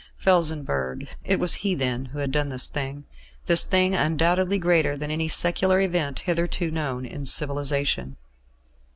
Felsenburgh 0.17 1.07
it 1.23 1.39
was 1.39 1.53
he 1.61 1.75
then 1.75 2.05
who 2.05 2.17
had 2.17 2.31
done 2.31 2.49
this 2.49 2.69
thing 2.69 3.03
this 3.45 3.63
thing 3.63 3.93
undoubtedly 3.93 4.57
greater 4.57 4.97
than 4.97 5.11
any 5.11 5.27
secular 5.27 5.79
event 5.79 6.21
hitherto 6.21 6.71
known 6.71 7.05
in 7.05 7.23
civilisation. 7.23 8.17